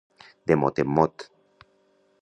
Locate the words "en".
0.85-0.91